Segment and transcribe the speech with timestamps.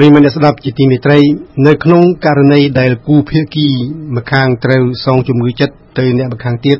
[0.00, 1.18] ប្រិយមិត្តអ្នកស្ដាប់ជាទីមេត្រី
[1.66, 3.66] នៅក្នុងករណីដែលគូភាគី
[4.16, 6.78] ម្ខាងត្រូវសងជំងឺចិត្តទៅអ្នកម្ខាងទៀត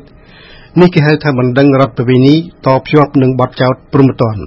[0.81, 2.35] នេះគេហៅថាបណ្ដឹងរដ្ឋប្រវេណី
[2.67, 4.43] តភ្ជាប់នឹងបទចោទព្រហ្មទណ្ឌ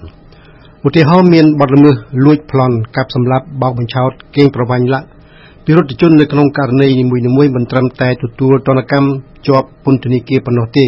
[0.88, 1.96] ឧទាហរណ៍មានបទល្មើស
[2.26, 5.08] លួចប្លន់កាប់សម្លាប់បោកបញ្ឆោតកេងប្រវ័ញ្ចលាក់
[5.66, 9.08] ពិរុទ្ធជននៅក្នុងករណីនីមួយៗមិនត្រឹមតែទទួលទណ្ឌកម្ម
[9.48, 10.86] ជាប់ពន្ធនាគារប៉ុណ្ណោះទេ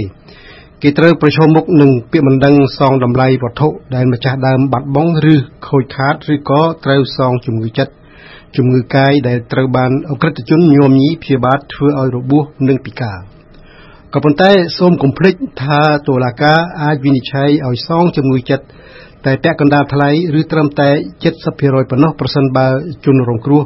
[0.86, 5.36] គេត្រូវប្រឈមមុខនឹងពាក្យបណ្ដឹងសងតម្លៃវត្ថុដែលម្ចាស់ដើមបាត់បង់ឬ
[5.67, 7.93] ខូចខាតឬក៏ត្រូវសងជំងឺចិត្ត
[8.55, 13.20] ជំងឺកាយដែលត្រូវបានអក្រិតជនញោមញីព្យាបាទធ្វើឲ្យរបួសនិងពិការ
[14.13, 18.65] ក៏ប៉ុន្តែសូមកុំភ្លេចថាតុលាការអាចវិនិច្ឆ័យឲ្យសងជំងឺចិត្ត
[19.26, 20.09] តែពាក់កណ្ដាលថ្លៃ
[20.40, 20.90] ឬត្រឹមតែ
[21.41, 22.68] 70%ប៉ុណ្ណោះប្រសិនបើ
[23.05, 23.63] ជនរងគ្រោះ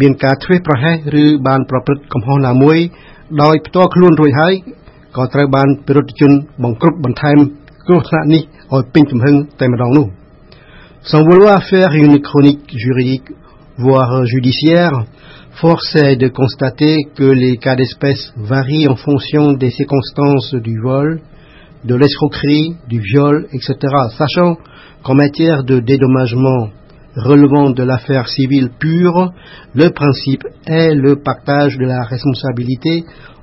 [0.00, 2.78] មានការធ្វេសប្រហែសឬបានប្រព្រឹត្តកំហុសណាមួយ
[3.42, 4.54] ដោយផ្ទាល់ខ្លួនរួចហើយ
[5.15, 6.31] ក៏ត្រូវបានពិរុទ្ធជន
[6.63, 7.37] បង្ក្រប់បន្ថែម
[7.87, 8.41] គ្រោះថ្នាក់នេះ
[8.73, 10.07] ឲ្យពេញទំហឹងតែម្ដងនោះ
[11.09, 13.29] Sans vouloir faire une chronique juridique
[13.77, 14.95] voire judiciaire
[15.61, 21.09] force est de constater que les cas d'espèce varient en fonction des circonstances du vol
[21.83, 23.75] de l'escroquerie, du viol, etc.
[24.17, 24.57] Sachant
[25.03, 26.69] qu'en matière de dédommagement
[27.15, 29.31] relevant de l'affaire civile pure,
[29.73, 33.03] le principe est le partage de la responsabilité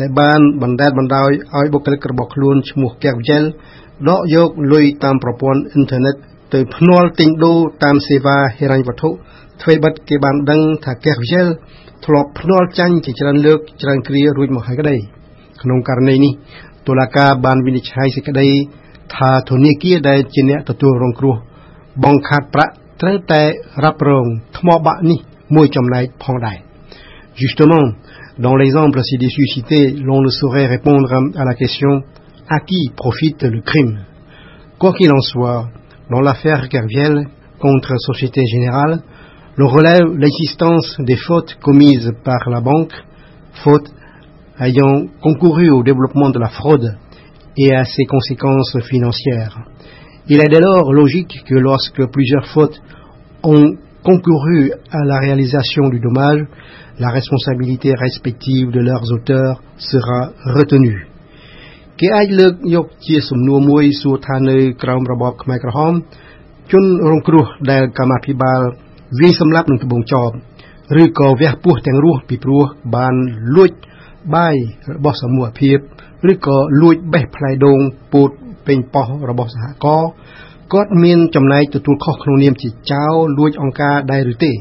[0.00, 3.42] ដែលបានបណ្តែតបណ្ដោយឲ្យបុគ្គលិករបស់ខ្លួនឈ្មោះកែវជែល
[4.08, 6.14] ដកយកលុយតាមប្រព័ន្ធអ៊ីនធឺណិត
[6.54, 9.10] ទៅភ្នាល់ទិញដូរតាមសេវាហិរញ្ញវត្ថុ
[9.62, 11.46] ធ្វើបិទគេបានដឹងថាកែវជែល
[12.04, 14.96] ធ្លាប់ភ្នាល់ចាញ់ជាច្រើនលើកច្រើនគ្រារួចមកហើយក្តី
[15.62, 16.32] ក្នុងករណីនេះ
[16.86, 18.48] តុលាការបានវិនិច្ឆ័យសេចក្តី
[19.16, 21.36] ថាធនាគារដែលជាអ្នកទទួលរងគ្រោះ
[22.04, 23.42] បង្ខាត់ប្រាក់ត្រូវតែ
[23.84, 24.26] រ៉ាប់រង
[24.58, 25.18] ថ្មបាក់នេះ
[25.54, 26.58] មួយចំណែកផងដែរ
[27.40, 27.86] Justement,
[28.36, 32.02] Dans l'exemple ci-dessus cité, l'on ne saurait répondre à la question
[32.48, 34.00] à qui profite le crime?
[34.76, 35.68] Quoi qu'il en soit,
[36.10, 37.28] dans l'affaire Kerviel
[37.60, 39.02] contre Société Générale,
[39.56, 42.92] l'on relève l'existence des fautes commises par la banque,
[43.62, 43.92] fautes
[44.58, 46.96] ayant concouru au développement de la fraude
[47.56, 49.60] et à ses conséquences financières.
[50.26, 52.82] Il est dès lors logique que lorsque plusieurs fautes
[53.44, 56.42] ont concouru à la réalisation du dommage,
[56.98, 60.20] la responsabilité respective de leurs auteurs sera
[60.56, 61.02] retenue
[62.00, 65.92] គេអាចលើកយកជាសំណួរមួយសួរថានៅក្រោមរបបខ្មែរក្រហម
[66.72, 68.60] ជនរងគ្រោះដែលកម្មាភិបាល
[69.20, 70.30] វាយសម្លាប់នឹងត្បូងចោប
[71.02, 72.64] ឬក៏វះពោះទាំងរស់ពីព្រោះ
[72.96, 73.14] បាន
[73.56, 73.70] លួច
[74.34, 74.54] បាយ
[74.96, 75.78] របស់សមូហភាព
[76.30, 77.80] ឬក៏លួចបេះផ្លែដូង
[78.12, 78.30] ពោត
[78.66, 80.08] ពេញប៉ោះរបស់សហគមន៍
[80.74, 83.04] គាត់មានចំណែកទទួលខុសក្នុងនាមជាចៅ
[83.38, 84.52] លួចអង្ការដែរឬទេ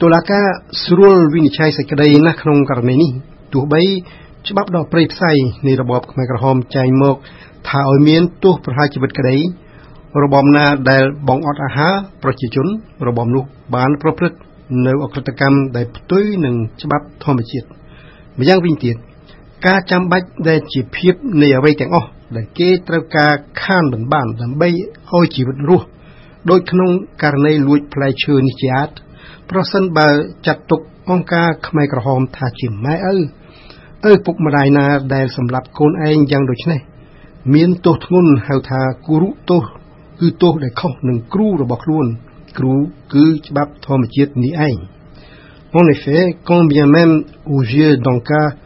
[0.00, 0.46] តុលាការ
[0.84, 3.10] ស្រួលវិនិច្ឆ័យសេចក្តីណាស់ក្នុងករណីនេះ
[3.52, 3.82] ទោះបី
[4.48, 5.32] ច្បាប់ដ៏ព្រៃផ្សៃ
[5.66, 7.16] នៃរបបខ្មែរក្រហមចែងមក
[7.68, 9.36] ថាឲ្យមានទោសប្រហារជីវិតក្តី
[10.22, 12.66] របបណាដែលបងអត់អាហារប្រជាជន
[13.08, 13.44] របបនោះ
[13.74, 14.38] បានប្រព្រឹត្ត
[14.86, 17.66] នៅអក្រិតកម្មដែលផ្ទុយនឹងច្បាប់ធម្មជាតិ
[18.38, 18.96] ម្យ៉ាងវិញទៀត
[19.66, 24.68] ការចាំបាច់ដែលជាភាពនៃអ្វីទាំងអស់ ដែលគេត្រូវការខានមិនបានដើម្បី
[25.12, 25.86] ឲ្យជីវិតរស់
[26.50, 26.90] ដោយក្នុង
[27.22, 28.90] ករណីលួចផ្លែឈើនេះជាអាច
[29.50, 30.08] ប្រសិនបើ
[30.46, 30.80] ចាត់ទុក
[31.10, 33.16] អង្គការខ្មែរក្រហមថាជាម៉ែឪ
[34.10, 36.80] ឪពុកម្ដាយណាដែលសម្លាប់កូនឯងយ៉ាងដូចនេះ
[37.54, 39.62] មានទោសធ្ងន់ហៅថាគុរុទោស
[40.20, 42.06] គឺទោសដែលខុសនឹងគ្រូរបស់ខ្លួន
[42.58, 42.74] គ្រូ
[43.14, 44.78] គឺច្បាប់ធម្មជាតិនេះឯង
[45.72, 48.56] En effet, quand bien même aux yeux d'Anka,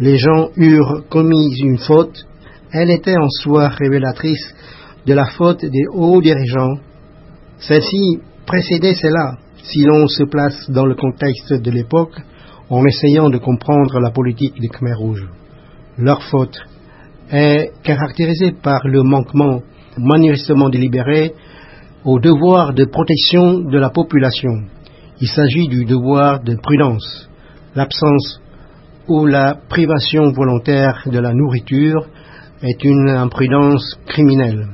[0.00, 2.26] les gens eurent commis une faute,
[2.72, 4.54] elle était en soi révélatrice
[5.06, 6.78] de la faute des hauts dirigeants.
[7.58, 12.16] Celle-ci précédait cela si l'on se place dans le contexte de l'époque
[12.70, 15.26] en essayant de comprendre la politique des Khmer rouges.
[15.96, 16.58] Leur faute
[17.30, 19.60] est caractérisée par le manquement
[19.96, 21.34] manifestement délibéré
[22.04, 24.62] au devoir de protection de la population.
[25.20, 27.28] Il s'agit du devoir de prudence.
[27.74, 28.40] L'absence
[29.08, 32.06] ou la privation volontaire de la nourriture
[32.62, 34.66] est une imprudence criminelle.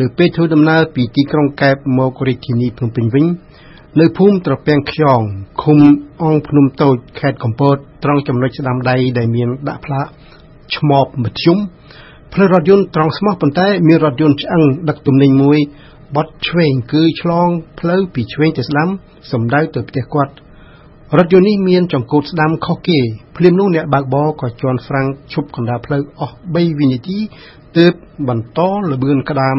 [0.00, 3.24] នៅពេលធ្វើដំណើរពីទីក្រុងកែបមករាជធានីភ្នំពេញវិញ
[4.00, 5.20] នៅភូមិត្រពាំងខ្យង
[5.62, 5.78] ឃុំ
[6.22, 10.06] អង្គភ្នំតូចខេត្តកំពតត្រង់ចំណុចស្ដាំដៃដែលមានដាក់ផ្លាក
[10.76, 11.58] ឆ្មបមធ្យម
[12.32, 15.58] ផ្លូវរថយន្តត្រង់ស្មោះប៉ុន្តែមានរថយន្តឆ្អឹងដឹកទំនិញមួយ
[16.16, 17.48] បត់ឆ្វេងគឺឆ្លង
[17.80, 18.88] ផ្លូវពីឆ្វេងទៅស្ដាំ
[19.32, 20.32] សំដៅទៅផ្ទះគាត់
[21.18, 22.98] រថយន្តនេះមានចង្កូតស្ដាំខុសគេ
[23.36, 27.18] ភ្លាមនោះអ្នកបើកបរក៏ជន់ហ្វ្រាំងឈប់កណ្ដាលផ្លូវអស់3វិនាទី
[27.78, 27.92] ទើប
[28.28, 28.60] បន្ត
[28.90, 29.56] លបឿនក្តាម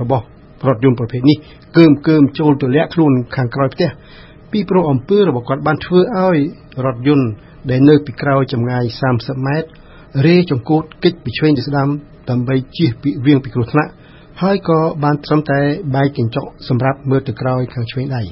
[0.00, 0.24] របស់
[0.68, 1.36] រថយន្តប្រភេទនេះ
[1.76, 3.88] កើមកើមចូលទម្លាក់ខ្លួនខាងក្រោយផ្ទះ
[4.52, 6.38] ពីព្រោះអំពើរបស់គាត់បានធ្វើឲ្យ
[6.84, 7.28] រថយន្ត
[7.70, 8.84] ដែលនៅពីក្រោយចម្ងាយ
[9.14, 9.68] 30ម៉ែត្រ
[10.26, 11.88] រេចង្កូតគេចពីឆ្វេងទៅស្ដាំ
[12.30, 13.90] ដើម្បីជៀសពីវៀងពីគ្រោះថ្នាក់
[14.42, 15.60] ហើយក៏បានត្រឹមតែ
[15.94, 18.22] បែកកញ្ចក់សម្រាប់មើលទៅក្រោយខាងឆ្វេងដៃ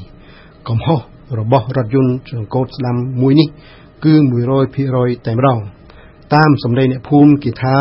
[0.69, 1.01] កំហុស
[1.40, 3.48] របស់រថយន្តចង្កូតស្ដាំមួយនេះ
[4.06, 4.14] គឺ
[4.70, 5.60] 100%តែម្ដង
[6.36, 7.76] តាមសម្ដីអ្នកភូមិគេថា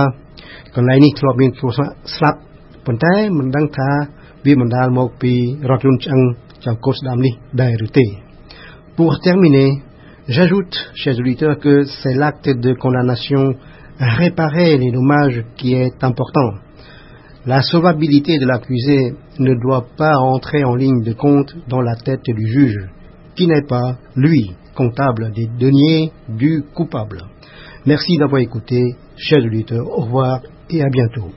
[0.77, 2.39] កន្លែងនេះធ្លាប់មានគ្រោះថ្នាក់ស្លាប់
[2.87, 3.91] ប៉ុន្តែមិនដឹងថា
[4.47, 5.33] វាបណ្ដាលមកពី
[5.71, 6.21] រថយន្តឆ្អឹង
[6.65, 8.07] ចង្កូតស្ដាំនេះដែរឬទេ
[8.97, 9.83] Pour terminer,
[10.29, 13.57] j'ajoute, chers auditeurs, que c'est l'acte de condamnation
[13.99, 16.51] à réparer les dommages qui est important.
[17.45, 22.25] La sauvabilité de l'accusé ne doit pas entrer en ligne de compte dans la tête
[22.25, 22.89] du juge,
[23.40, 27.24] qui n'est pas, lui, comptable des deniers du coupable.
[27.86, 29.88] Merci d'avoir écouté, chers auditeurs.
[29.88, 31.32] Au revoir et à bientôt.